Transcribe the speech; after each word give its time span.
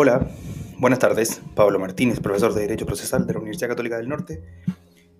Hola, 0.00 0.28
buenas 0.78 1.00
tardes. 1.00 1.42
Pablo 1.56 1.80
Martínez, 1.80 2.20
profesor 2.20 2.54
de 2.54 2.60
Derecho 2.60 2.86
Procesal 2.86 3.26
de 3.26 3.32
la 3.32 3.40
Universidad 3.40 3.70
Católica 3.70 3.96
del 3.96 4.08
Norte. 4.08 4.44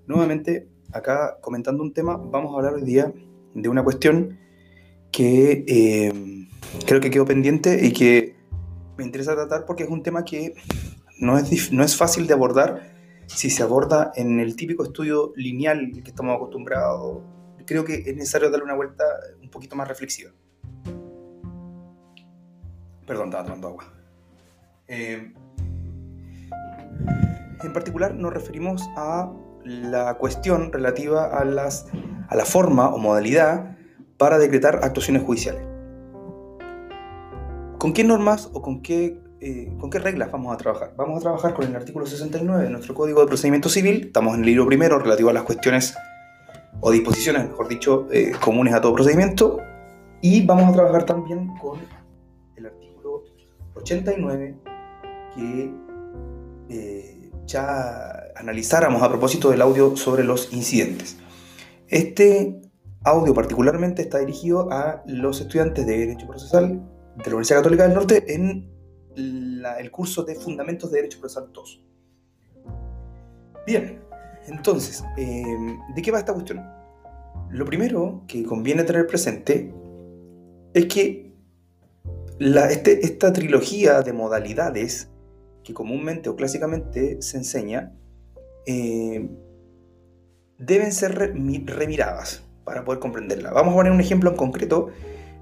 Nuevamente, 0.07 0.69
acá 0.93 1.39
comentando 1.41 1.83
un 1.83 1.93
tema, 1.93 2.17
vamos 2.17 2.55
a 2.55 2.59
hablar 2.59 2.75
hoy 2.75 2.85
día 2.85 3.13
de 3.55 3.69
una 3.69 3.83
cuestión 3.83 4.39
que 5.11 5.65
eh, 5.67 6.47
creo 6.87 7.01
que 7.01 7.11
quedó 7.11 7.25
pendiente 7.25 7.85
y 7.85 7.93
que 7.93 8.37
me 8.97 9.03
interesa 9.03 9.35
tratar 9.35 9.67
porque 9.67 9.83
es 9.83 9.91
un 9.91 10.05
tema 10.05 10.25
que 10.25 10.55
no 11.19 11.37
es, 11.37 11.73
no 11.73 11.83
es 11.83 11.97
fácil 11.97 12.29
de 12.29 12.35
abordar 12.35 12.93
si 13.27 13.51
se 13.51 13.65
aborda 13.65 14.13
en 14.15 14.39
el 14.39 14.55
típico 14.55 14.85
estudio 14.85 15.33
lineal 15.35 15.91
que 16.05 16.11
estamos 16.11 16.37
acostumbrados. 16.37 17.25
Creo 17.67 17.85
que 17.85 17.95
es 17.95 18.15
necesario 18.15 18.49
darle 18.49 18.67
una 18.67 18.77
vuelta 18.77 19.03
un 19.43 19.51
poquito 19.51 19.75
más 19.75 19.89
reflexiva. 19.89 20.31
Perdón, 23.05 23.25
estaba 23.31 23.43
tomando 23.43 23.67
agua. 23.67 23.98
Eh, 24.89 25.33
en 27.63 27.73
particular 27.73 28.15
nos 28.15 28.33
referimos 28.33 28.89
a 28.97 29.31
la 29.65 30.15
cuestión 30.15 30.73
relativa 30.73 31.27
a, 31.27 31.45
las, 31.45 31.87
a 32.29 32.37
la 32.37 32.45
forma 32.45 32.89
o 32.89 32.99
modalidad 32.99 33.77
para 34.17 34.39
decretar 34.39 34.81
actuaciones 34.83 35.23
judiciales. 35.23 35.63
¿Con 37.79 37.93
qué 37.93 38.03
normas 38.03 38.51
o 38.55 38.63
con 38.63 38.83
qué, 38.83 39.21
eh, 39.41 39.73
con 39.79 39.91
qué 39.91 39.99
reglas 39.99 40.33
vamos 40.33 40.53
a 40.55 40.57
trabajar? 40.57 40.95
Vamos 40.97 41.19
a 41.19 41.21
trabajar 41.21 41.55
con 41.55 41.67
el 41.67 41.77
artículo 41.77 42.07
69 42.07 42.65
de 42.65 42.71
nuestro 42.71 42.95
Código 42.95 43.21
de 43.21 43.27
Procedimiento 43.27 43.69
Civil. 43.69 44.07
Estamos 44.07 44.35
en 44.35 44.41
el 44.41 44.47
libro 44.47 44.67
primero 44.67 44.99
relativo 44.99 45.31
a 45.31 45.33
las 45.33 45.45
cuestiones 45.45 45.95
o 46.81 46.91
disposiciones, 46.91 47.49
mejor 47.49 47.69
dicho, 47.69 48.09
eh, 48.11 48.33
comunes 48.43 48.75
a 48.75 48.81
todo 48.81 48.95
procedimiento. 48.95 49.61
Y 50.23 50.45
vamos 50.45 50.71
a 50.71 50.73
trabajar 50.73 51.05
también 51.05 51.55
con 51.59 51.79
el 52.57 52.67
artículo 52.67 53.23
89 53.75 54.57
que 55.39 55.73
eh, 56.69 57.31
ya 57.47 58.25
analizáramos 58.37 59.03
a 59.03 59.09
propósito 59.09 59.51
del 59.51 59.63
audio 59.63 59.97
sobre 59.97 60.25
los 60.25 60.53
incidentes. 60.53 61.17
Este 61.87 62.61
audio 63.05 63.33
particularmente 63.33 64.03
está 64.03 64.19
dirigido 64.19 64.71
a 64.73 65.03
los 65.07 65.41
estudiantes 65.41 65.87
de 65.87 65.99
Derecho 65.99 66.27
Procesal 66.27 66.83
de 67.17 67.25
la 67.25 67.29
Universidad 67.29 67.61
Católica 67.61 67.85
del 67.85 67.95
Norte 67.95 68.35
en 68.35 68.71
el 69.17 69.91
curso 69.91 70.25
de 70.25 70.35
Fundamentos 70.35 70.91
de 70.91 70.99
Derecho 70.99 71.21
Procesal 71.21 71.51
2. 71.53 71.85
Bien, 73.67 74.01
entonces, 74.47 75.05
em, 75.17 75.79
¿de 75.95 76.03
qué 76.03 76.11
va 76.11 76.19
esta 76.19 76.33
cuestión? 76.33 76.65
Lo 77.51 77.65
primero 77.65 78.25
que 78.27 78.45
conviene 78.45 78.85
tener 78.85 79.07
presente 79.07 79.73
es 80.75 80.87
que 80.87 81.33
este, 82.39 83.05
esta 83.05 83.33
trilogía 83.33 84.03
de 84.03 84.13
modalidades 84.13 85.11
que 85.69 85.75
comúnmente 85.75 86.31
o 86.31 86.35
clásicamente 86.35 87.21
se 87.21 87.37
enseña, 87.37 87.93
eh, 88.65 89.29
deben 90.57 90.93
ser 90.93 91.15
remiradas 91.15 92.43
para 92.65 92.87
poder 92.87 93.01
comprenderla. 93.01 93.53
Vamos 93.53 93.75
a 93.75 93.77
poner 93.77 93.93
un 93.93 94.01
ejemplo 94.01 94.31
en 94.31 94.37
concreto, 94.37 94.89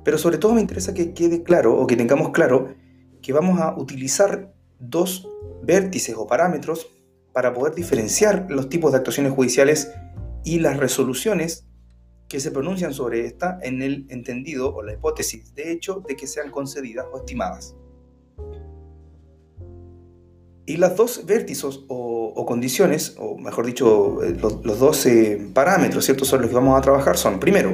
pero 0.02 0.18
sobre 0.18 0.38
todo 0.38 0.55
me 0.55 0.60
interesa 0.60 0.94
que 0.94 1.14
quede 1.14 1.44
claro 1.44 1.78
o 1.78 1.86
que 1.86 1.94
tengamos 1.94 2.30
claro 2.30 2.74
que 3.22 3.33
vamos 3.33 3.60
a 3.60 3.78
utilizar 3.78 4.52
dos 4.80 5.28
vértices 5.62 6.16
o 6.18 6.27
parámetros 6.27 6.88
para 7.33 7.55
poder 7.55 7.77
diferenciar 7.77 8.46
los 8.48 8.68
tipos 8.68 8.90
de 8.90 8.98
actuaciones 8.98 9.33
judiciales 9.33 9.92
y 10.42 10.58
las 10.58 10.77
resoluciones 10.77 11.68
que 12.28 12.40
se 12.40 12.50
pronuncian 12.50 12.92
sobre 12.92 13.27
esta 13.27 13.61
en 13.62 13.80
el 13.80 14.06
entendido 14.08 14.74
o 14.74 14.83
la 14.83 14.94
hipótesis 14.94 15.55
de 15.55 15.70
hecho 15.70 16.02
de 16.05 16.16
que 16.16 16.27
sean 16.27 16.50
concedidas 16.50 17.06
o 17.12 17.18
estimadas. 17.18 17.77
Y 20.66 20.78
las 20.78 20.96
dos 20.96 21.24
vértices 21.27 21.80
o, 21.88 22.44
condiciones, 22.46 23.14
o 23.18 23.38
mejor 23.38 23.66
dicho, 23.66 24.22
eh, 24.22 24.36
los, 24.40 24.78
dos 24.78 25.06
parámetros, 25.54 26.04
¿cierto?, 26.04 26.24
son 26.24 26.40
los 26.40 26.50
que 26.50 26.56
vamos 26.56 26.77
a 26.77 26.80
trabajar 26.80 27.16
son, 27.16 27.38
primero, 27.40 27.70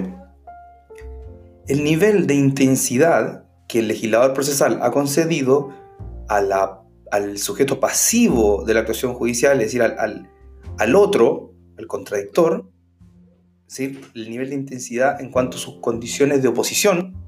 el 1.68 1.84
nivel 1.84 2.26
de 2.26 2.34
intensidad 2.34 3.44
que 3.68 3.78
el 3.78 3.88
legislador 3.88 4.34
procesal 4.34 4.80
ha 4.82 4.90
concedido 4.90 5.70
al 6.28 7.38
sujeto 7.38 7.80
pasivo 7.80 8.64
de 8.64 8.74
la 8.74 8.80
actuación 8.80 9.14
judicial, 9.14 9.60
es 9.60 9.68
decir, 9.68 9.82
al, 9.82 10.30
al 10.78 10.96
otro, 10.96 11.54
al 11.78 11.86
contradictor, 11.86 12.70
¿sí? 13.66 13.98
el 14.14 14.30
nivel 14.30 14.50
de 14.50 14.56
intensidad 14.56 15.20
en 15.20 15.30
cuanto 15.30 15.56
a 15.56 15.60
sus 15.60 15.80
condiciones 15.80 16.42
de 16.42 16.48
oposición, 16.48 17.21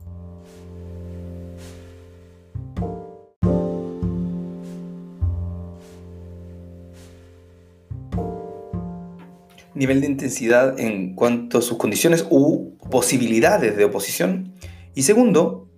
nivel 9.75 10.01
de 10.01 10.07
intensidad 10.07 10.79
en 10.79 11.15
cuanto 11.15 11.59
a 11.59 11.62
sus 11.62 11.79
condiciones 11.79 12.27
u 12.31 12.77
posibilidades 12.91 13.77
de 13.77 13.85
oposición. 13.85 14.55
Y 14.95 15.03
segundo, 15.03 15.69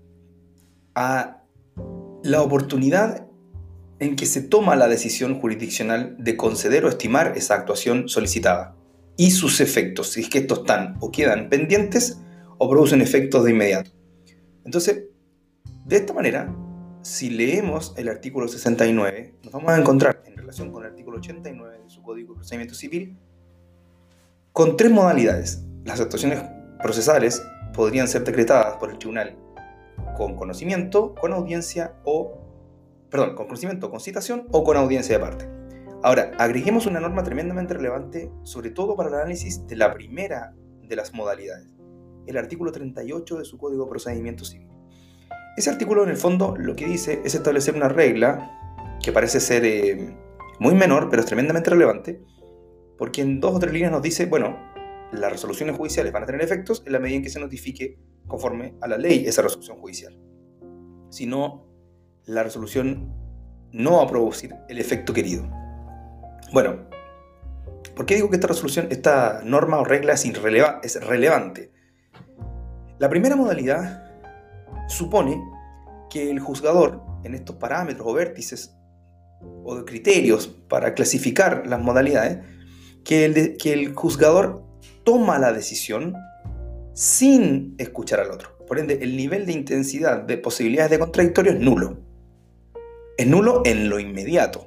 a 0.94 1.42
la 2.22 2.42
oportunidad 2.42 3.26
en 3.98 4.16
que 4.16 4.26
se 4.26 4.42
toma 4.42 4.76
la 4.76 4.88
decisión 4.88 5.40
jurisdiccional 5.40 6.16
de 6.18 6.36
conceder 6.36 6.84
o 6.84 6.88
estimar 6.88 7.32
esa 7.36 7.54
actuación 7.54 8.08
solicitada 8.08 8.76
y 9.16 9.30
sus 9.30 9.60
efectos, 9.60 10.12
si 10.12 10.20
es 10.20 10.28
que 10.28 10.38
estos 10.38 10.60
están 10.60 10.96
o 11.00 11.10
quedan 11.10 11.48
pendientes 11.48 12.20
o 12.58 12.68
producen 12.68 13.00
efectos 13.00 13.44
de 13.44 13.52
inmediato. 13.52 13.90
Entonces, 14.64 15.04
de 15.86 15.96
esta 15.96 16.12
manera, 16.12 16.54
si 17.02 17.30
leemos 17.30 17.94
el 17.96 18.08
artículo 18.08 18.48
69, 18.48 19.34
nos 19.44 19.52
vamos 19.52 19.70
a 19.70 19.78
encontrar 19.78 20.22
en 20.26 20.36
relación 20.36 20.70
con 20.72 20.84
el 20.84 20.90
artículo 20.90 21.18
89 21.18 21.78
de 21.84 21.88
su 21.88 22.02
Código 22.02 22.34
de 22.34 22.38
Procedimiento 22.38 22.74
Civil 22.74 23.16
con 24.56 24.78
tres 24.78 24.90
modalidades. 24.90 25.62
Las 25.84 26.00
actuaciones 26.00 26.42
procesales 26.82 27.42
podrían 27.74 28.08
ser 28.08 28.24
decretadas 28.24 28.78
por 28.78 28.90
el 28.90 28.96
tribunal 28.96 29.36
con 30.16 30.34
conocimiento, 30.34 31.14
con 31.14 31.34
audiencia 31.34 31.96
o, 32.04 32.38
perdón, 33.10 33.34
con 33.34 33.48
conocimiento, 33.48 33.90
con 33.90 34.00
citación 34.00 34.46
o 34.52 34.64
con 34.64 34.78
audiencia 34.78 35.18
de 35.18 35.22
parte. 35.22 35.46
Ahora, 36.02 36.30
agreguemos 36.38 36.86
una 36.86 37.00
norma 37.00 37.22
tremendamente 37.22 37.74
relevante, 37.74 38.32
sobre 38.44 38.70
todo 38.70 38.96
para 38.96 39.10
el 39.10 39.16
análisis 39.16 39.66
de 39.66 39.76
la 39.76 39.92
primera 39.92 40.54
de 40.82 40.96
las 40.96 41.12
modalidades, 41.12 41.68
el 42.26 42.38
artículo 42.38 42.72
38 42.72 43.36
de 43.36 43.44
su 43.44 43.58
Código 43.58 43.84
de 43.84 43.90
Procedimiento 43.90 44.46
Civil. 44.46 44.68
Ese 45.58 45.68
artículo, 45.68 46.02
en 46.02 46.08
el 46.08 46.16
fondo, 46.16 46.54
lo 46.56 46.74
que 46.74 46.86
dice 46.86 47.20
es 47.26 47.34
establecer 47.34 47.74
una 47.74 47.90
regla 47.90 48.96
que 49.02 49.12
parece 49.12 49.38
ser 49.38 49.66
eh, 49.66 50.16
muy 50.60 50.74
menor, 50.74 51.10
pero 51.10 51.20
es 51.20 51.26
tremendamente 51.26 51.68
relevante, 51.68 52.22
porque 52.98 53.22
en 53.22 53.40
dos 53.40 53.54
o 53.54 53.58
tres 53.58 53.72
líneas 53.72 53.92
nos 53.92 54.02
dice, 54.02 54.26
bueno, 54.26 54.56
las 55.12 55.30
resoluciones 55.30 55.76
judiciales 55.76 56.12
van 56.12 56.24
a 56.24 56.26
tener 56.26 56.42
efectos 56.42 56.82
en 56.86 56.92
la 56.92 56.98
medida 56.98 57.16
en 57.16 57.22
que 57.22 57.30
se 57.30 57.40
notifique 57.40 57.98
conforme 58.26 58.74
a 58.80 58.88
la 58.88 58.98
ley 58.98 59.24
esa 59.26 59.42
resolución 59.42 59.78
judicial. 59.78 60.18
Si 61.10 61.26
no, 61.26 61.66
la 62.24 62.42
resolución 62.42 63.14
no 63.72 63.98
va 63.98 64.04
a 64.04 64.06
producir 64.06 64.54
el 64.68 64.78
efecto 64.78 65.12
querido. 65.12 65.48
Bueno, 66.52 66.88
¿por 67.94 68.06
qué 68.06 68.16
digo 68.16 68.30
que 68.30 68.36
esta 68.36 68.48
resolución, 68.48 68.88
esta 68.90 69.42
norma 69.44 69.78
o 69.78 69.84
regla 69.84 70.12
es, 70.12 70.24
es 70.24 71.06
relevante? 71.06 71.72
La 72.98 73.08
primera 73.08 73.36
modalidad 73.36 74.10
supone 74.88 75.40
que 76.10 76.30
el 76.30 76.40
juzgador, 76.40 77.02
en 77.24 77.34
estos 77.34 77.56
parámetros 77.56 78.06
o 78.06 78.14
vértices 78.14 78.74
o 79.64 79.84
criterios 79.84 80.46
para 80.46 80.94
clasificar 80.94 81.66
las 81.66 81.80
modalidades, 81.80 82.38
que 83.06 83.24
el, 83.24 83.56
que 83.56 83.72
el 83.72 83.94
juzgador 83.94 84.64
toma 85.04 85.38
la 85.38 85.52
decisión 85.52 86.14
sin 86.92 87.76
escuchar 87.78 88.18
al 88.18 88.32
otro. 88.32 88.58
Por 88.66 88.80
ende, 88.80 88.98
el 89.00 89.16
nivel 89.16 89.46
de 89.46 89.52
intensidad 89.52 90.22
de 90.22 90.36
posibilidades 90.38 90.90
de 90.90 90.98
contradictorio 90.98 91.52
es 91.52 91.60
nulo. 91.60 92.00
Es 93.16 93.26
nulo 93.28 93.62
en 93.64 93.88
lo 93.88 94.00
inmediato. 94.00 94.66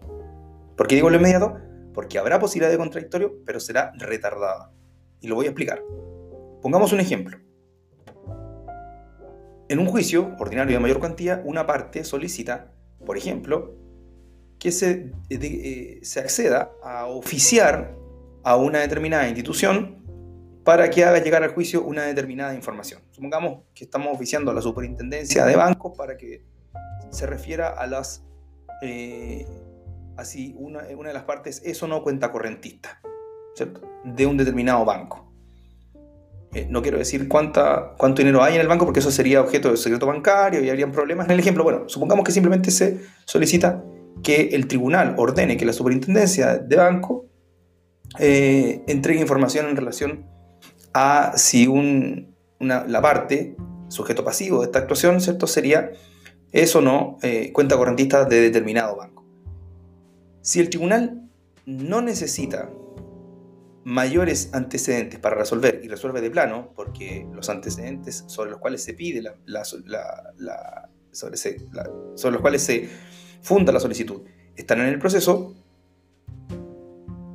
¿Por 0.77 0.87
qué 0.87 0.95
digo 0.95 1.09
lo 1.09 1.17
inmediato? 1.17 1.57
Porque 1.93 2.17
habrá 2.17 2.39
posibilidad 2.39 2.71
de 2.71 2.77
contradictorio, 2.77 3.43
pero 3.45 3.59
será 3.59 3.91
retardada. 3.97 4.71
Y 5.19 5.27
lo 5.27 5.35
voy 5.35 5.47
a 5.47 5.49
explicar. 5.49 5.83
Pongamos 6.61 6.93
un 6.93 7.01
ejemplo. 7.01 7.37
En 9.67 9.79
un 9.79 9.85
juicio 9.85 10.33
ordinario 10.39 10.77
de 10.77 10.79
mayor 10.79 10.99
cuantía, 10.99 11.41
una 11.43 11.67
parte 11.67 12.05
solicita, 12.05 12.71
por 13.05 13.17
ejemplo, 13.17 13.75
que 14.57 14.71
se, 14.71 15.11
eh, 15.29 15.99
se 16.03 16.19
acceda 16.21 16.71
a 16.81 17.07
oficiar 17.07 17.98
a 18.43 18.55
una 18.55 18.79
determinada 18.79 19.27
institución 19.27 19.99
para 20.63 20.89
que 20.89 21.03
haga 21.03 21.19
llegar 21.19 21.43
al 21.43 21.51
juicio 21.51 21.83
una 21.83 22.03
determinada 22.03 22.53
información. 22.53 23.01
Supongamos 23.11 23.63
que 23.73 23.85
estamos 23.85 24.13
oficiando 24.13 24.51
a 24.51 24.53
la 24.53 24.61
superintendencia 24.61 25.45
de 25.45 25.55
bancos 25.55 25.97
para 25.97 26.17
que 26.17 26.43
se 27.09 27.25
refiera 27.25 27.69
a 27.69 27.87
las, 27.87 28.23
eh, 28.81 29.47
así, 30.17 30.53
una, 30.57 30.83
una, 30.95 31.09
de 31.09 31.13
las 31.13 31.23
partes, 31.23 31.61
eso 31.65 31.87
no 31.87 32.03
cuenta 32.03 32.31
correntista, 32.31 33.01
¿cierto? 33.55 33.81
De 34.03 34.25
un 34.25 34.37
determinado 34.37 34.85
banco. 34.85 35.33
eh, 36.53 36.67
no 36.69 36.81
quiero 36.81 36.97
decir 36.97 37.27
cuánta, 37.27 37.95
cuánto 37.97 38.21
dinero 38.21 38.43
hay 38.43 38.55
en 38.55 38.61
el 38.61 38.67
banco 38.67 38.85
porque 38.85 38.99
eso 38.99 39.11
sería 39.11 39.41
objeto 39.41 39.71
de 39.71 39.77
secreto 39.77 40.05
bancario 40.05 40.63
y 40.63 40.69
habrían 40.69 40.91
problemas 40.91 41.27
en 41.27 41.31
el 41.31 41.39
ejemplo. 41.39 41.63
Bueno, 41.63 41.87
supongamos 41.87 42.25
que 42.25 42.31
simplemente 42.31 42.71
se 42.71 42.99
solicita 43.25 43.83
que 44.23 44.49
el 44.53 44.67
tribunal 44.67 45.15
ordene 45.17 45.57
que 45.57 45.65
la 45.65 45.73
superintendencia 45.73 46.57
de 46.57 46.75
banco 46.75 47.28
eh, 48.17 48.83
entregue 48.87 49.21
información 49.21 49.67
en 49.67 49.75
relación 49.75 50.25
a 50.93 51.33
si 51.37 51.67
un, 51.67 52.35
la 52.59 53.01
parte, 53.01 53.55
sujeto 53.89 54.23
pasivo 54.23 54.59
de 54.59 54.65
esta 54.65 54.79
actuación, 54.79 55.21
¿cierto? 55.21 55.47
Sería 55.47 55.91
eso 56.51 56.81
no 56.81 57.17
eh, 57.21 57.51
cuenta 57.53 57.77
correntista 57.77 58.25
de 58.25 58.41
determinado 58.41 58.95
banco. 58.95 59.25
Si 60.41 60.59
el 60.59 60.69
tribunal 60.69 61.29
no 61.65 62.01
necesita 62.01 62.71
mayores 63.83 64.49
antecedentes 64.53 65.19
para 65.19 65.35
resolver 65.35 65.81
y 65.83 65.87
resuelve 65.87 66.21
de 66.21 66.31
plano, 66.31 66.73
porque 66.75 67.27
los 67.33 67.49
antecedentes 67.49 68.23
sobre 68.27 68.51
los 68.51 68.59
cuales 68.59 68.83
se 68.83 68.93
pide 68.93 69.21
sobre, 71.11 72.33
los 72.33 72.41
cuales 72.41 72.63
se 72.63 72.89
funda 73.41 73.71
la 73.71 73.79
solicitud 73.79 74.21
están 74.55 74.81
en 74.81 74.87
el 74.87 74.99
proceso, 74.99 75.55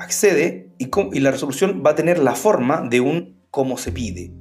accede 0.04 0.70
y, 0.78 1.20
la 1.20 1.30
resolución 1.30 1.82
va 1.84 1.90
a 1.90 1.94
tener 1.94 2.18
la 2.18 2.34
forma 2.34 2.82
de 2.82 3.00
un 3.00 3.40
como 3.50 3.76
se 3.76 3.92
pide. 3.92 4.32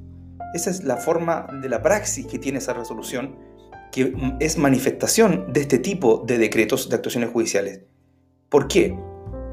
Esa 0.53 0.69
es 0.69 0.83
la 0.83 0.97
forma 0.97 1.47
de 1.61 1.69
la 1.69 1.81
praxis 1.81 2.27
que 2.27 2.39
tiene 2.39 2.59
esa 2.59 2.73
resolución, 2.73 3.35
que 3.91 4.13
es 4.39 4.57
manifestación 4.57 5.51
de 5.51 5.61
este 5.61 5.79
tipo 5.79 6.23
de 6.27 6.37
decretos 6.37 6.89
de 6.89 6.95
actuaciones 6.95 7.31
judiciales. 7.31 7.81
¿Por 8.49 8.67
qué? 8.67 8.95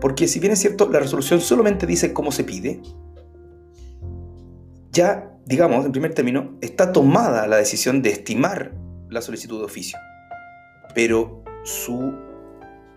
Porque 0.00 0.28
si 0.28 0.40
bien 0.40 0.52
es 0.52 0.58
cierto, 0.58 0.88
la 0.90 0.98
resolución 0.98 1.40
solamente 1.40 1.86
dice 1.86 2.12
cómo 2.12 2.32
se 2.32 2.44
pide, 2.44 2.80
ya, 4.92 5.30
digamos, 5.46 5.86
en 5.86 5.92
primer 5.92 6.14
término, 6.14 6.58
está 6.60 6.92
tomada 6.92 7.46
la 7.46 7.56
decisión 7.56 8.02
de 8.02 8.10
estimar 8.10 8.74
la 9.08 9.22
solicitud 9.22 9.58
de 9.58 9.64
oficio. 9.64 9.98
Pero 10.94 11.44
su 11.64 12.14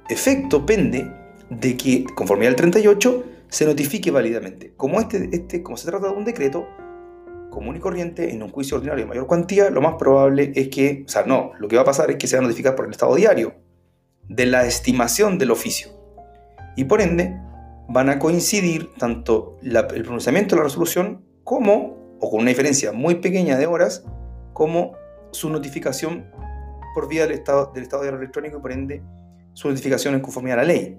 efecto 0.10 0.65
pende 0.65 1.23
de 1.60 1.78
que, 1.78 2.06
conforme 2.16 2.48
al 2.48 2.56
38, 2.56 3.24
se 3.50 3.66
notifique 3.66 4.12
válidamente. 4.12 4.74
Como, 4.76 5.00
este, 5.00 5.30
este, 5.32 5.62
como 5.62 5.78
se 5.78 5.88
trata 5.88 6.08
de 6.08 6.14
un 6.14 6.26
decreto 6.26 6.68
común 7.50 7.76
y 7.76 7.80
corriente, 7.80 8.34
en 8.34 8.42
un 8.42 8.50
juicio 8.50 8.78
ordinario 8.78 9.06
de 9.06 9.10
mayor 9.10 9.28
cuantía, 9.28 9.70
lo 9.70 9.82
más 9.82 9.96
probable 9.96 10.52
es 10.56 10.70
que, 10.70 11.04
o 11.06 11.10
sea, 11.10 11.24
no, 11.26 11.52
lo 11.60 11.68
que 11.68 11.76
va 11.76 11.84
a 11.84 11.86
pasar 11.86 12.10
es 12.10 12.18
que 12.18 12.28
se 12.28 12.36
va 12.36 12.40
a 12.40 12.44
notificar 12.44 12.76
por 12.76 12.86
el 12.86 12.92
estado 12.92 13.14
diario 13.16 13.54
de 14.28 14.48
la 14.48 14.66
estimación 14.66 15.38
del 15.38 15.52
oficio 15.52 15.90
y 16.76 16.86
por 16.86 17.02
ende 17.02 17.40
van 17.88 18.10
a 18.10 18.20
coincidir 18.20 18.90
tanto 18.98 19.60
el 19.62 20.04
pronunciamiento 20.04 20.56
de 20.56 20.62
la 20.62 20.64
resolución 20.64 21.24
como, 21.44 22.18
o 22.20 22.30
con 22.30 22.42
una 22.42 22.50
diferencia 22.50 22.92
muy 22.92 23.16
pequeña 23.16 23.58
de 23.58 23.68
horas, 23.68 24.06
como 24.54 24.94
su 25.32 25.50
notificación 25.50 26.26
por 26.96 27.08
vía 27.08 27.24
del 27.24 27.34
estado, 27.34 27.72
del 27.74 27.84
estado 27.84 28.04
de 28.04 28.10
electrónico 28.10 28.58
y 28.58 28.62
por 28.62 28.72
ende 28.72 29.04
su 29.54 29.70
notificación 29.70 30.16
en 30.16 30.22
conformidad 30.22 30.60
a 30.60 30.62
la 30.64 30.68
ley. 30.68 30.98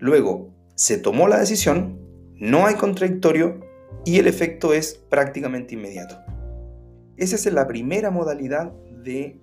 Luego, 0.00 0.50
se 0.74 0.96
tomó 0.96 1.28
la 1.28 1.38
decisión, 1.38 2.00
no 2.36 2.66
hay 2.66 2.74
contradictorio 2.74 3.60
y 4.04 4.18
el 4.18 4.26
efecto 4.26 4.72
es 4.72 4.94
prácticamente 4.94 5.74
inmediato. 5.74 6.16
Esa 7.18 7.36
es 7.36 7.52
la 7.52 7.66
primera 7.66 8.10
modalidad 8.10 8.72
de 9.04 9.40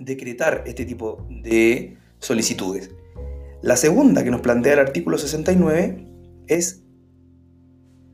decretar 0.00 0.64
este 0.66 0.84
tipo 0.84 1.26
de 1.30 1.96
solicitudes. 2.18 2.90
La 3.62 3.76
segunda 3.76 4.24
que 4.24 4.32
nos 4.32 4.40
plantea 4.40 4.72
el 4.72 4.78
artículo 4.80 5.16
69 5.16 6.06
es, 6.48 6.84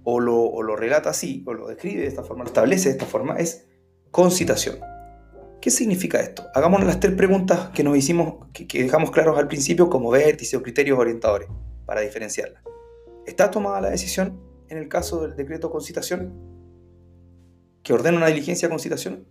o 0.02 0.20
lo, 0.20 0.76
relata 0.76 1.10
así, 1.10 1.42
o 1.46 1.54
lo 1.54 1.68
describe 1.68 2.02
de 2.02 2.08
esta 2.08 2.22
forma, 2.22 2.44
lo 2.44 2.48
establece 2.48 2.90
de 2.90 2.92
esta 2.92 3.06
forma, 3.06 3.36
es 3.36 3.66
concitación. 4.10 4.76
¿Qué 5.64 5.70
significa 5.70 6.20
esto? 6.20 6.44
Hagamos 6.52 6.84
las 6.84 7.00
tres 7.00 7.14
preguntas 7.14 7.70
que 7.70 7.82
nos 7.82 7.96
hicimos, 7.96 8.34
que, 8.52 8.66
que 8.66 8.82
dejamos 8.82 9.10
claros 9.10 9.38
al 9.38 9.48
principio 9.48 9.88
como 9.88 10.10
vértice 10.10 10.58
o 10.58 10.62
criterios 10.62 10.98
orientadores, 10.98 11.48
para 11.86 12.02
diferenciarlas. 12.02 12.62
¿Está 13.26 13.50
tomada 13.50 13.80
la 13.80 13.88
decisión 13.88 14.38
en 14.68 14.76
el 14.76 14.90
caso 14.90 15.22
del 15.22 15.36
decreto 15.36 15.70
concitación 15.70 16.34
que 17.82 17.94
ordena 17.94 18.18
una 18.18 18.26
diligencia 18.26 18.68
de 18.68 18.72
concitación? 18.72 19.26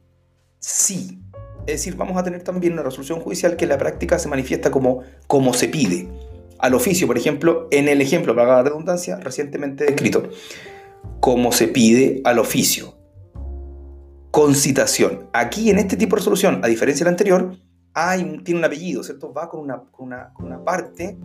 Sí. 0.58 1.20
Es 1.68 1.82
decir, 1.82 1.96
vamos 1.98 2.18
a 2.18 2.24
tener 2.24 2.42
también 2.42 2.74
una 2.74 2.82
resolución 2.82 3.20
judicial 3.20 3.56
que 3.56 3.66
en 3.66 3.70
la 3.70 3.78
práctica 3.78 4.18
se 4.18 4.28
manifiesta 4.28 4.72
como, 4.72 5.04
como 5.28 5.54
se 5.54 5.68
pide. 5.68 6.10
Al 6.58 6.74
oficio, 6.74 7.06
por 7.06 7.20
ejemplo, 7.20 7.68
en 7.70 7.88
el 7.88 8.02
ejemplo, 8.02 8.34
para 8.34 8.56
la 8.56 8.64
redundancia, 8.64 9.18
recientemente 9.18 9.86
descrito, 9.86 10.32
como 11.20 11.52
se 11.52 11.68
pide 11.68 12.22
al 12.24 12.40
oficio. 12.40 13.03
Concitación. 14.34 15.30
Aquí, 15.32 15.70
en 15.70 15.78
este 15.78 15.96
tipo 15.96 16.16
de 16.16 16.22
resolución, 16.22 16.62
a 16.64 16.68
diferencia 16.68 17.04
del 17.04 17.12
anterior, 17.12 17.56
tiene 18.44 18.60
un 18.60 18.66
apellido, 18.66 19.04
¿cierto? 19.04 19.32
Va 19.32 19.48
con 19.48 19.60
una, 19.60 20.64
parte 20.66 21.16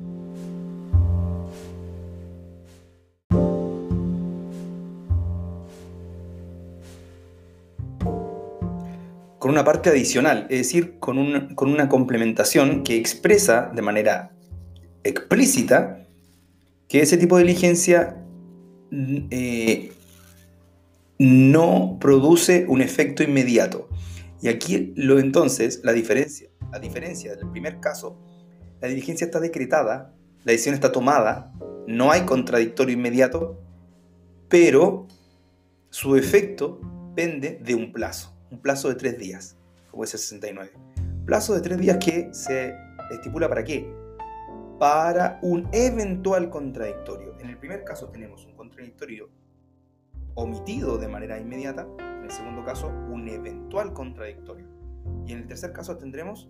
con 9.39 9.53
una 9.53 9.65
parte 9.65 9.89
adicional, 9.89 10.47
es 10.51 10.59
decir, 10.59 10.99
con, 10.99 11.17
una 11.17 11.89
complementación 11.89 12.85
que 12.85 12.99
expresa 12.99 13.71
de 13.75 13.81
manera 13.81 14.33
explícita 15.03 16.05
que 16.89 17.01
ese 17.01 17.17
tipo 17.17 17.39
de 17.39 17.45
diligencia 17.45 18.23
eh, 18.93 19.93
no 21.19 21.99
produce 22.01 22.65
un 22.69 22.81
efecto 22.81 23.23
inmediato. 23.23 23.89
Y 24.41 24.49
aquí 24.49 24.93
lo 24.97 25.19
entonces, 25.19 25.81
la 25.83 25.93
diferencia, 25.93 26.49
a 26.73 26.79
diferencia 26.79 27.35
del 27.35 27.51
primer 27.51 27.81
caso, 27.81 28.19
la 28.81 28.89
diligencia 28.89 29.25
está 29.25 29.41
decretada, 29.41 30.15
la 30.45 30.53
decisión 30.53 30.75
está 30.75 30.93
tomada, 30.93 31.53
no 31.87 32.13
hay 32.13 32.23
contradictorio 32.23 32.95
inmediato, 32.95 33.61
pero 34.49 35.09
su 35.91 36.17
efecto 36.17 36.81
pende 37.17 37.59
de 37.63 37.75
un 37.75 37.93
plazo 37.93 38.39
un 38.51 38.61
plazo 38.61 38.89
de 38.89 38.95
tres 38.95 39.19
días, 39.19 39.57
como 39.91 40.05
es 40.05 40.15
el 40.15 40.21
69. 40.21 40.73
Plazo 41.27 41.55
de 41.55 41.61
tres 41.61 41.79
días 41.79 41.99
que 41.99 42.33
se 42.33 42.75
estipula 43.11 43.49
para 43.49 43.65
qué? 43.65 43.91
Para 44.79 45.39
un 45.43 45.69
eventual 45.73 46.51
contradictorio. 46.51 47.37
En 47.41 47.51
el 47.51 47.59
primer 47.59 47.85
caso 47.85 48.09
tenemos 48.09 48.47
un 48.47 48.55
contradictorio 48.55 49.29
omitido 50.39 50.99
de 50.99 51.09
manera 51.09 51.39
inmediata, 51.39 51.87
en 51.99 52.25
el 52.25 52.31
segundo 52.31 52.65
caso 52.65 52.89
un 52.89 53.29
eventual 53.29 53.93
contradictorio. 53.93 54.67
Y 55.27 55.33
en 55.33 55.41
el 55.41 55.47
tercer 55.47 55.73
caso 55.73 55.97
tendremos 55.99 56.49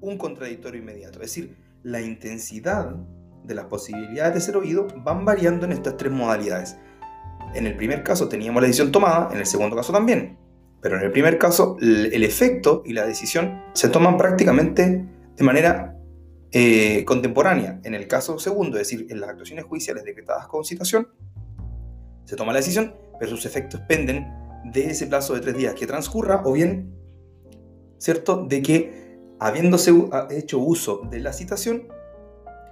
un 0.00 0.16
contradictorio 0.16 0.80
inmediato. 0.80 1.20
Es 1.20 1.34
decir, 1.34 1.56
la 1.82 2.00
intensidad 2.00 2.94
de 3.42 3.54
las 3.54 3.66
posibilidades 3.66 4.34
de 4.34 4.40
ser 4.40 4.56
oído 4.56 4.86
van 5.04 5.24
variando 5.24 5.66
en 5.66 5.72
estas 5.72 5.96
tres 5.96 6.12
modalidades. 6.12 6.76
En 7.54 7.66
el 7.66 7.76
primer 7.76 8.04
caso 8.04 8.28
teníamos 8.28 8.62
la 8.62 8.68
decisión 8.68 8.92
tomada, 8.92 9.30
en 9.32 9.38
el 9.38 9.46
segundo 9.46 9.74
caso 9.74 9.92
también. 9.92 10.38
Pero 10.80 10.96
en 10.96 11.02
el 11.02 11.10
primer 11.10 11.38
caso, 11.38 11.76
el 11.80 12.22
efecto 12.22 12.82
y 12.84 12.92
la 12.92 13.04
decisión 13.04 13.62
se 13.72 13.88
toman 13.88 14.16
prácticamente 14.16 15.04
de 15.34 15.44
manera 15.44 15.96
eh, 16.52 17.04
contemporánea. 17.04 17.80
En 17.82 17.94
el 17.94 18.06
caso 18.06 18.38
segundo, 18.38 18.76
es 18.78 18.88
decir, 18.88 19.06
en 19.10 19.20
las 19.20 19.30
actuaciones 19.30 19.64
judiciales 19.64 20.04
decretadas 20.04 20.46
con 20.46 20.64
citación, 20.64 21.08
se 22.24 22.36
toma 22.36 22.52
la 22.52 22.58
decisión, 22.58 22.94
pero 23.18 23.30
sus 23.30 23.46
efectos 23.46 23.80
penden 23.88 24.32
de 24.64 24.86
ese 24.86 25.06
plazo 25.06 25.34
de 25.34 25.40
tres 25.40 25.56
días 25.56 25.74
que 25.74 25.86
transcurra 25.86 26.42
o 26.44 26.52
bien, 26.52 26.94
¿cierto?, 27.98 28.44
de 28.46 28.62
que 28.62 29.04
habiéndose 29.38 29.92
hecho 30.30 30.58
uso 30.58 31.02
de 31.10 31.20
la 31.20 31.32
citación, 31.32 31.88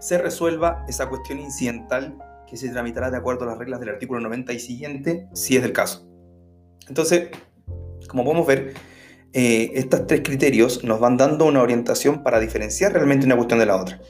se 0.01 0.19
resuelva 0.19 0.85
esa 0.89 1.09
cuestión 1.09 1.39
incidental 1.39 2.19
que 2.49 2.57
se 2.57 2.69
tramitará 2.71 3.11
de 3.11 3.17
acuerdo 3.17 3.45
a 3.45 3.49
las 3.49 3.59
reglas 3.59 3.81
del 3.81 3.91
artículo 3.91 4.21
90 4.21 4.53
y 4.53 4.59
siguiente, 4.59 5.29
si 5.33 5.57
es 5.57 5.63
del 5.63 5.73
caso. 5.73 6.09
Entonces, 6.89 7.31
como 8.09 8.25
podemos 8.25 8.47
ver, 8.47 8.75
eh, 9.33 9.71
estos 9.75 10.07
tres 10.07 10.21
criterios 10.23 10.85
nos 10.85 11.01
van 11.01 11.17
dando 11.17 11.47
una 11.47 11.63
orientación 11.63 12.23
para 12.23 12.41
diferenciar 12.41 12.93
realmente 12.93 13.25
una 13.27 13.37
cuestión 13.37 13.61
de 13.61 13.67
la 13.67 13.77
otra. 13.77 14.01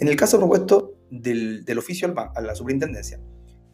En 0.00 0.08
el 0.08 0.16
caso 0.16 0.38
propuesto 0.38 0.94
del, 1.10 1.64
oficio 1.76 2.12
a 2.16 2.40
la 2.40 2.54
superintendencia, 2.54 3.20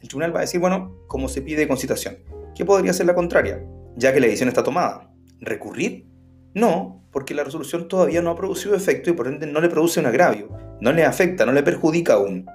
el 0.01 0.09
tribunal 0.09 0.35
va 0.35 0.41
a 0.41 0.43
decir, 0.43 0.61
bueno, 0.61 0.97
¿cómo 1.07 1.29
se 1.29 1.43
pide 1.43 1.67
concitación? 1.67 2.19
¿Qué 2.55 2.65
podría 2.65 2.93
ser 2.93 3.07
la 3.07 3.15
contraria? 3.15 3.65
Ya 3.97 4.13
que 4.13 4.21
la 4.21 4.27
decisión 4.27 4.49
está 4.49 4.63
tomada. 4.63 5.13
¿Recurrir? 5.41 6.07
No, 6.55 7.05
porque 7.13 7.35
la 7.35 7.45
resolución 7.45 7.89
todavía 7.89 8.23
no 8.23 8.31
ha 8.31 8.37
producido 8.37 8.75
efecto 8.75 9.11
y 9.11 9.13
por 9.13 9.29
ende 9.29 9.47
no 9.47 9.61
le 9.61 9.69
produce 9.69 10.01
un 10.01 10.07
agravio, 10.07 10.49
no 10.81 10.93
le 10.93 11.05
afecta, 11.05 11.47
no 11.47 11.53
le 11.53 11.63
perjudica 11.63 12.15
aún. 12.15 12.47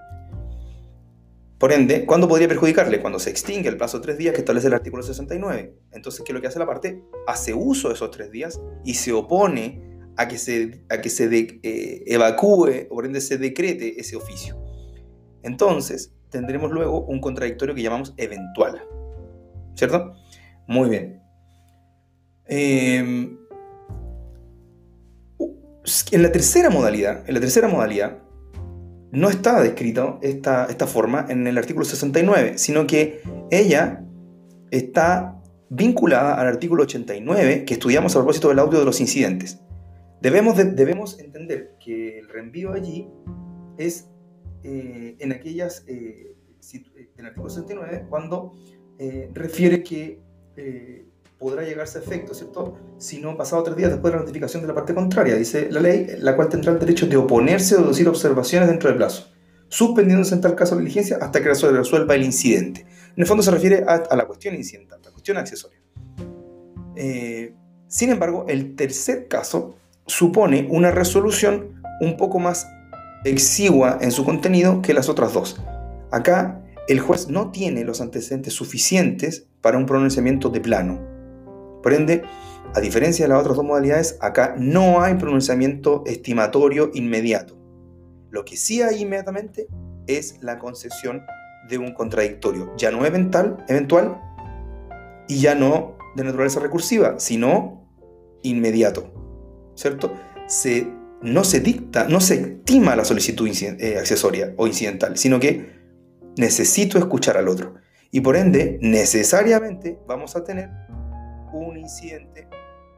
Por 1.57 1.71
ende, 1.71 2.05
¿cuándo 2.05 2.27
podría 2.27 2.47
perjudicarle? 2.47 2.99
Cuando 2.99 3.19
se 3.19 3.29
extingue 3.29 3.69
el 3.69 3.77
plazo 3.77 3.99
de 3.99 4.03
tres 4.03 4.17
días 4.17 4.33
que 4.33 4.41
establece 4.41 4.67
el 4.67 4.73
artículo 4.73 5.01
69. 5.01 5.73
Entonces, 5.91 6.21
¿qué 6.25 6.31
es 6.31 6.33
lo 6.33 6.41
que 6.41 6.47
hace 6.47 6.59
la 6.59 6.65
parte? 6.65 7.01
Hace 7.25 7.53
uso 7.53 7.87
de 7.87 7.93
esos 7.93 8.11
tres 8.11 8.31
días 8.31 8.59
y 8.83 8.95
se 8.95 9.13
opone 9.13 9.81
a 10.17 10.27
que 10.27 10.37
se, 10.37 10.83
a 10.89 10.99
que 10.99 11.09
se 11.09 11.29
eh, 11.63 12.03
evacúe 12.05 12.87
o 12.89 12.95
por 12.95 13.05
ende 13.05 13.21
se 13.21 13.37
decrete 13.37 13.99
ese 13.99 14.15
oficio. 14.15 14.61
Entonces, 15.41 16.12
tendremos 16.33 16.71
luego 16.71 17.05
un 17.05 17.21
contradictorio 17.21 17.73
que 17.73 17.81
llamamos 17.81 18.13
eventual. 18.17 18.81
¿Cierto? 19.75 20.15
Muy 20.67 20.89
bien. 20.89 21.21
Em, 22.45 23.37
en 26.11 26.21
la 26.21 26.31
tercera 26.31 26.69
modalidad, 26.69 27.23
en 27.27 27.33
la 27.35 27.39
tercera 27.39 27.67
modalidad, 27.67 28.17
no 29.11 29.29
está 29.29 29.61
descrito 29.61 30.19
esta, 30.21 30.65
esta 30.65 30.87
forma 30.87 31.27
en 31.29 31.45
el 31.45 31.57
artículo 31.57 31.85
69, 31.85 32.57
sino 32.57 32.87
que 32.87 33.21
ella 33.51 34.03
está 34.71 35.39
vinculada 35.69 36.33
al 36.35 36.47
artículo 36.47 36.83
89 36.83 37.65
que 37.65 37.75
estudiamos 37.75 38.15
a 38.15 38.19
propósito 38.19 38.49
del 38.49 38.59
audio 38.59 38.79
de 38.79 38.85
los 38.85 38.99
incidentes. 38.99 39.59
Debemos, 40.21 40.57
debemos 40.57 41.19
entender 41.19 41.75
que 41.79 42.19
el 42.19 42.29
reenvío 42.29 42.73
allí 42.73 43.07
es 43.77 44.07
eh, 44.63 45.15
en 45.19 45.31
aquellas, 45.31 45.83
eh, 45.87 46.35
en 46.73 47.07
el 47.17 47.25
artículo 47.25 47.49
69, 47.49 48.05
cuando 48.09 48.53
eh, 48.97 49.29
refiere 49.33 49.83
que 49.83 50.21
podrá 51.37 51.63
llegarse 51.63 51.97
a 51.97 52.01
efecto, 52.01 52.33
¿cierto? 52.33 52.77
Si 52.97 53.19
no 53.19 53.35
pasado 53.35 53.63
tres 53.63 53.75
días 53.75 53.91
después 53.91 54.13
de 54.13 54.17
la 54.17 54.23
notificación 54.23 54.61
de 54.61 54.67
la 54.69 54.75
parte 54.75 54.93
contraria, 54.93 55.35
dice 55.35 55.69
la 55.69 55.81
ley, 55.81 56.07
la 56.19 56.35
cual 56.35 56.47
tendrá 56.47 56.71
el 56.71 56.79
derecho 56.79 57.07
de 57.07 57.17
oponerse 57.17 57.75
o 57.75 57.87
decir 57.87 58.07
observaciones 58.07 58.69
dentro 58.69 58.87
del 58.87 58.97
plazo, 58.97 59.33
suspendiéndose 59.67 60.35
en 60.35 60.41
tal 60.41 60.55
caso 60.55 60.75
la 60.75 60.81
diligencia 60.81 61.17
hasta 61.19 61.41
que 61.41 61.49
resuelva 61.49 62.15
el 62.15 62.23
incidente. 62.23 62.81
En 62.81 63.21
el 63.21 63.25
fondo 63.25 63.43
se 63.43 63.51
refiere 63.51 63.83
a, 63.85 64.15
la 64.15 64.25
cuestión 64.25 64.55
incidental, 64.55 65.01
la 65.03 65.11
cuestión 65.11 65.37
accesoria. 65.37 65.81
Eh, 66.95 67.53
sin 67.87 68.11
embargo, 68.11 68.45
el 68.47 68.75
tercer 68.75 69.27
caso 69.27 69.75
supone 70.05 70.67
una 70.69 70.91
resolución 70.91 71.81
un 71.99 72.15
poco 72.15 72.39
más 72.39 72.67
exigua 73.23 73.97
en 74.01 74.11
su 74.11 74.25
contenido 74.25 74.81
que 74.81 74.93
las 74.93 75.09
otras 75.09 75.33
dos. 75.33 75.61
Acá 76.11 76.61
el 76.87 76.99
juez 76.99 77.29
no 77.29 77.51
tiene 77.51 77.83
los 77.83 78.01
antecedentes 78.01 78.53
suficientes 78.53 79.47
para 79.61 79.77
un 79.77 79.85
pronunciamiento 79.85 80.49
de 80.49 80.59
plano. 80.59 80.99
Por 81.81 81.93
ende, 81.93 82.23
a 82.73 82.79
diferencia 82.79 83.25
de 83.25 83.29
las 83.29 83.39
otras 83.39 83.55
dos 83.55 83.65
modalidades, 83.65 84.17
acá 84.19 84.55
no 84.57 85.01
hay 85.01 85.15
pronunciamiento 85.15 86.03
estimatorio 86.05 86.91
inmediato. 86.93 87.57
Lo 88.29 88.43
que 88.45 88.57
sí 88.57 88.81
hay 88.81 89.01
inmediatamente 89.01 89.67
es 90.07 90.39
la 90.41 90.59
concesión 90.59 91.23
de 91.69 91.77
un 91.77 91.93
contradictorio, 91.93 92.73
ya 92.77 92.91
no 92.91 93.05
eventual, 93.05 93.63
eventual 93.69 94.19
y 95.27 95.39
ya 95.39 95.55
no 95.55 95.97
de 96.15 96.23
naturaleza 96.23 96.59
recursiva, 96.59 97.19
sino 97.19 97.87
inmediato. 98.41 99.13
¿Cierto? 99.75 100.13
Se, 100.47 100.87
no 101.23 101.43
se 101.43 101.61
dicta, 101.61 102.07
no 102.07 102.19
se 102.19 102.35
estima 102.35 102.95
la 102.95 103.05
solicitud 103.05 103.49
eh, 103.49 103.97
accesoria 103.97 104.53
o 104.57 104.67
incidental, 104.67 105.17
sino 105.17 105.39
que 105.39 105.71
necesito 106.37 106.97
escuchar 106.97 107.37
al 107.37 107.47
otro. 107.47 107.75
Y 108.11 108.21
por 108.21 108.35
ende, 108.35 108.77
necesariamente 108.81 109.97
vamos 110.05 110.35
a 110.35 110.43
tener 110.43 110.69
un 111.53 111.77
incidente 111.77 112.47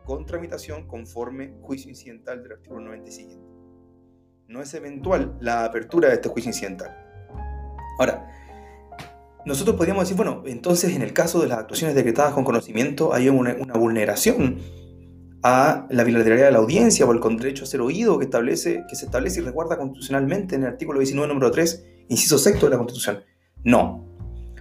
con 0.04 0.26
tramitación 0.26 0.88
conforme 0.88 1.54
juicio 1.62 1.90
incidental 1.90 2.42
del 2.44 2.54
artículo 2.54 2.82
90 2.82 3.10
y 3.10 3.14
siguiente. 3.14 3.48
No 4.48 4.62
es 4.62 4.74
eventual 4.74 5.38
la 5.40 5.64
apertura 5.64 6.10
de 6.10 6.16
este 6.16 6.30
juicio 6.30 6.50
incidental. 6.50 6.96
Ahora, 8.00 8.28
nosotros 9.46 9.76
podríamos 9.76 10.04
decir, 10.04 10.18
bueno, 10.18 10.44
entonces 10.46 10.96
en 10.96 11.02
el 11.02 11.14
caso 11.14 11.42
de 11.42 11.48
las 11.48 11.60
actuaciones 11.60 11.96
decretadas 11.96 12.34
con 12.34 12.44
conocimiento 12.44 13.14
hay 13.14 13.30
una, 13.30 13.54
vulneración 13.76 14.60
a 15.48 15.86
la 15.92 16.04
bilateralidad 16.04 16.48
de 16.48 16.54
la 16.54 16.58
audiencia 16.58 17.06
o 17.06 17.12
el 17.12 17.38
derecho 17.38 17.66
a 17.66 17.68
ser 17.68 17.80
oído 17.80 18.18
que, 18.18 18.26
establece, 18.26 18.84
que 18.90 18.96
se 18.96 19.06
establece 19.06 19.42
y 19.42 19.44
resguarda 19.44 19.78
constitucionalmente 19.78 20.56
en 20.56 20.64
el 20.64 20.70
artículo 20.70 20.98
19, 20.98 21.32
número 21.32 21.52
3, 21.52 21.86
inciso 22.10 22.40
sexto 22.40 22.66
de 22.66 22.72
la 22.72 22.78
Constitución. 22.80 23.24
No. 23.64 24.04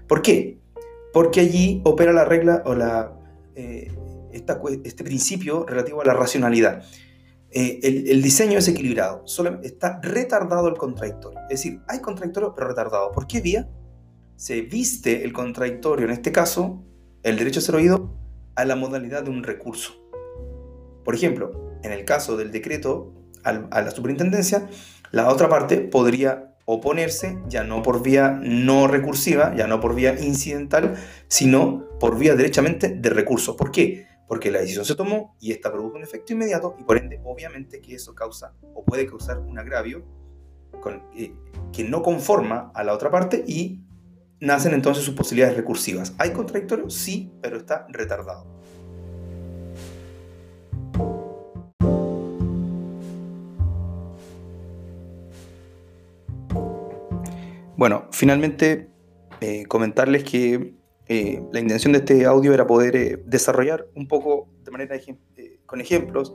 ¿Por 0.06 0.20
qué? 0.20 0.60
Porque 1.14 1.40
allí 1.40 1.80
opera 1.84 2.12
la 2.12 2.26
regla 2.26 2.62
o 2.66 2.74
la 2.74 3.18
eh, 3.54 3.90
este 4.30 5.04
principio 5.04 5.64
relativo 5.64 6.02
a 6.02 6.04
la 6.04 6.12
racionalidad. 6.12 6.82
Eh, 7.50 7.80
el, 7.82 8.20
diseño 8.20 8.58
es 8.58 8.68
equilibrado, 8.68 9.26
solo 9.26 9.60
está 9.62 10.00
retardado 10.02 10.68
el 10.68 10.74
contradictorio. 10.74 11.38
Es 11.44 11.62
decir, 11.62 11.80
hay 11.88 12.00
contradictorio 12.00 12.52
pero 12.54 12.68
retardado. 12.68 13.10
¿Por 13.10 13.26
qué 13.26 13.40
vía? 13.40 13.70
Se 14.36 14.60
viste 14.60 15.24
el 15.24 15.32
contradictorio, 15.32 16.04
en 16.04 16.12
este 16.12 16.30
caso, 16.30 16.84
el 17.22 17.38
derecho 17.38 17.60
a 17.60 17.62
ser 17.62 17.76
oído, 17.76 18.18
a 18.54 18.66
la 18.66 18.76
modalidad 18.76 19.22
de 19.22 19.30
un 19.30 19.44
recurso. 19.44 20.03
Por 21.04 21.14
ejemplo, 21.14 21.78
en 21.82 21.92
el 21.92 22.04
caso 22.04 22.36
del 22.36 22.50
decreto 22.50 23.12
a 23.44 23.82
la 23.82 23.90
superintendencia, 23.90 24.68
la 25.10 25.28
otra 25.28 25.48
parte 25.48 25.78
podría 25.78 26.54
oponerse, 26.64 27.38
ya 27.46 27.62
no 27.62 27.82
por 27.82 28.02
vía 28.02 28.38
no 28.42 28.86
recursiva, 28.86 29.54
ya 29.54 29.66
no 29.66 29.80
por 29.80 29.94
vía 29.94 30.18
incidental, 30.18 30.96
sino 31.28 31.86
por 32.00 32.18
vía 32.18 32.34
derechamente 32.34 32.88
de 32.88 33.10
recurso. 33.10 33.56
¿Por 33.56 33.70
qué? 33.70 34.06
Porque 34.26 34.50
la 34.50 34.60
decisión 34.60 34.84
se 34.84 34.94
tomó 34.94 35.36
y 35.40 35.52
esta 35.52 35.70
produjo 35.70 35.96
un 35.96 36.02
efecto 36.02 36.32
inmediato 36.32 36.74
y 36.78 36.84
por 36.84 36.96
ende 36.96 37.20
obviamente 37.24 37.80
que 37.80 37.94
eso 37.94 38.14
causa 38.14 38.54
o 38.74 38.84
puede 38.84 39.06
causar 39.06 39.38
un 39.38 39.58
agravio 39.58 40.04
eh, 41.16 41.34
que 41.72 41.84
no 41.84 42.02
conforma 42.02 42.72
a 42.74 42.82
la 42.82 42.94
otra 42.94 43.10
parte 43.10 43.44
y 43.46 43.84
nacen 44.40 44.72
entonces 44.72 45.04
sus 45.04 45.14
posibilidades 45.14 45.56
recursivas. 45.56 46.14
¿Hay 46.18 46.32
contradictorio? 46.32 46.88
Sí, 46.88 47.30
pero 47.42 47.58
está 47.58 47.86
retardado. 47.90 48.53
Bueno, 57.76 58.06
finalmente 58.12 58.88
eh, 59.40 59.64
comentarles 59.66 60.22
que 60.22 60.74
eh, 61.08 61.42
la 61.52 61.60
intención 61.60 61.92
de 61.92 61.98
este 61.98 62.24
audio 62.24 62.54
era 62.54 62.66
poder 62.66 62.96
eh, 62.96 63.22
desarrollar 63.26 63.88
un 63.94 64.06
poco 64.06 64.48
de 64.64 64.70
manera 64.70 64.96
con 65.66 65.80
ejemplos 65.80 66.34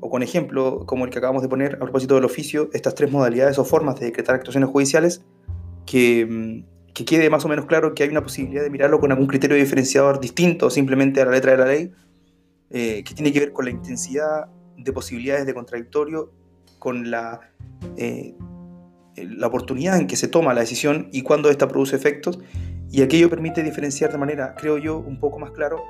o 0.00 0.10
con 0.10 0.22
ejemplo 0.22 0.84
como 0.84 1.04
el 1.04 1.10
que 1.10 1.18
acabamos 1.18 1.42
de 1.42 1.48
poner 1.48 1.76
a 1.76 1.78
propósito 1.78 2.16
del 2.16 2.24
oficio, 2.24 2.68
estas 2.72 2.96
tres 2.96 3.12
modalidades 3.12 3.58
o 3.58 3.64
formas 3.64 4.00
de 4.00 4.06
decretar 4.06 4.34
actuaciones 4.34 4.68
judiciales, 4.70 5.24
que, 5.86 6.26
mm, 6.26 6.92
que 6.92 7.04
quede 7.04 7.30
más 7.30 7.44
o 7.44 7.48
menos 7.48 7.66
claro 7.66 7.94
que 7.94 8.02
hay 8.02 8.08
una 8.08 8.22
posibilidad 8.22 8.64
de 8.64 8.70
mirarlo 8.70 8.98
con 8.98 9.12
algún 9.12 9.28
criterio 9.28 9.56
diferenciador 9.56 10.18
distinto 10.18 10.68
simplemente 10.68 11.22
a 11.22 11.26
la 11.26 11.30
letra 11.30 11.52
de 11.52 11.58
la 11.58 11.66
ley, 11.66 11.92
que 12.70 13.14
tiene 13.14 13.32
que 13.32 13.40
ver 13.40 13.52
con 13.52 13.66
la 13.66 13.70
intensidad 13.70 14.46
de 14.78 14.92
posibilidades 14.94 15.44
de 15.44 15.52
contradictorio, 15.52 16.32
con 16.78 17.10
la 17.10 17.52
la 19.16 19.46
oportunidad 19.46 19.98
en 19.98 20.06
que 20.06 20.16
se 20.16 20.28
toma 20.28 20.54
la 20.54 20.60
decisión 20.60 21.08
y 21.12 21.22
cuándo 21.22 21.50
ésta 21.50 21.68
produce 21.68 21.96
efectos, 21.96 22.38
y 22.90 23.02
aquello 23.02 23.30
permite 23.30 23.62
diferenciar 23.62 24.12
de 24.12 24.18
manera, 24.18 24.54
creo 24.56 24.78
yo, 24.78 24.98
un 24.98 25.18
poco 25.18 25.38
más 25.38 25.50
claro 25.52 25.82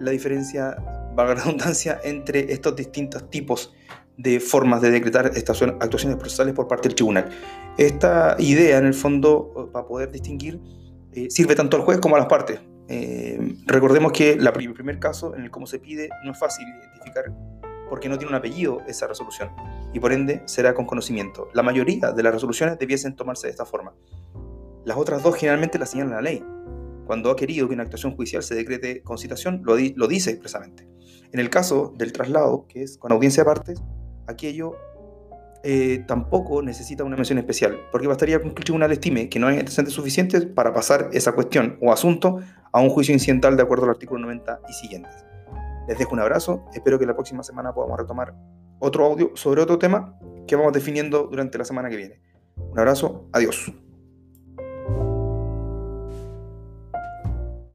la 0.00 0.10
diferencia, 0.10 0.76
valga 1.14 1.34
la 1.34 1.40
redundancia, 1.44 2.00
entre 2.04 2.52
estos 2.52 2.76
distintos 2.76 3.28
tipos 3.30 3.74
de 4.16 4.40
formas 4.40 4.80
de 4.82 4.90
decretar 4.90 5.30
estas 5.34 5.62
actuaciones 5.62 6.18
procesales 6.18 6.54
por 6.54 6.66
parte 6.66 6.88
del 6.88 6.96
tribunal. 6.96 7.28
Esta 7.76 8.36
idea, 8.38 8.78
en 8.78 8.86
el 8.86 8.94
fondo, 8.94 9.70
para 9.72 9.86
poder 9.86 10.10
distinguir, 10.10 10.60
eh, 11.12 11.28
sirve 11.30 11.54
tanto 11.54 11.76
al 11.76 11.82
juez 11.82 11.98
como 11.98 12.16
a 12.16 12.18
las 12.18 12.28
partes. 12.28 12.60
Eh, 12.88 13.56
recordemos 13.66 14.12
que 14.12 14.32
el 14.32 14.72
primer 14.74 14.98
caso, 14.98 15.36
en 15.36 15.44
el 15.44 15.50
cómo 15.50 15.66
se 15.66 15.78
pide, 15.78 16.08
no 16.24 16.32
es 16.32 16.38
fácil 16.38 16.66
identificar 16.66 17.26
porque 17.88 18.08
no 18.08 18.18
tiene 18.18 18.30
un 18.30 18.36
apellido 18.36 18.82
esa 18.86 19.06
resolución 19.06 19.50
y 19.92 20.00
por 20.00 20.12
ende 20.12 20.42
será 20.46 20.74
con 20.74 20.86
conocimiento. 20.86 21.48
La 21.54 21.62
mayoría 21.62 22.12
de 22.12 22.22
las 22.22 22.32
resoluciones 22.32 22.78
debiesen 22.78 23.16
tomarse 23.16 23.46
de 23.46 23.52
esta 23.52 23.64
forma. 23.64 23.94
Las 24.84 24.96
otras 24.96 25.22
dos 25.22 25.36
generalmente 25.36 25.78
las 25.78 25.90
señalan 25.90 26.14
la 26.14 26.22
ley. 26.22 26.44
Cuando 27.06 27.30
ha 27.30 27.36
querido 27.36 27.68
que 27.68 27.74
una 27.74 27.84
actuación 27.84 28.14
judicial 28.14 28.42
se 28.42 28.54
decrete 28.54 29.02
con 29.02 29.18
citación, 29.18 29.62
lo, 29.64 29.76
lo 29.96 30.08
dice 30.08 30.30
expresamente. 30.30 30.88
En 31.32 31.40
el 31.40 31.50
caso 31.50 31.94
del 31.96 32.12
traslado, 32.12 32.66
que 32.68 32.82
es 32.82 32.98
con 32.98 33.12
audiencia 33.12 33.42
de 33.42 33.46
partes, 33.46 33.82
aquello 34.26 34.76
eh, 35.64 36.04
tampoco 36.06 36.62
necesita 36.62 37.02
una 37.02 37.16
mención 37.16 37.38
especial, 37.38 37.80
porque 37.90 38.06
bastaría 38.06 38.40
con 38.40 38.52
que 38.52 38.60
el 38.60 38.64
tribunal 38.64 38.92
estime 38.92 39.28
que 39.28 39.38
no 39.38 39.48
hay 39.48 39.58
antecedentes 39.58 39.94
suficientes 39.94 40.46
para 40.46 40.72
pasar 40.72 41.10
esa 41.12 41.32
cuestión 41.32 41.78
o 41.82 41.92
asunto 41.92 42.38
a 42.72 42.80
un 42.80 42.90
juicio 42.90 43.12
incidental 43.12 43.56
de 43.56 43.62
acuerdo 43.64 43.84
al 43.84 43.90
artículo 43.90 44.20
90 44.20 44.60
y 44.68 44.72
siguientes. 44.72 45.12
Les 45.88 45.98
dejo 45.98 46.12
un 46.12 46.20
abrazo, 46.20 46.64
espero 46.74 46.98
que 46.98 47.06
la 47.06 47.14
próxima 47.14 47.42
semana 47.42 47.72
podamos 47.72 47.98
retomar 47.98 48.34
otro 48.78 49.04
audio 49.04 49.32
sobre 49.34 49.62
otro 49.62 49.78
tema 49.78 50.18
que 50.46 50.56
vamos 50.56 50.72
definiendo 50.72 51.28
durante 51.30 51.58
la 51.58 51.64
semana 51.64 51.88
que 51.88 51.96
viene. 51.96 52.20
Un 52.56 52.78
abrazo, 52.78 53.28
adiós. 53.32 53.72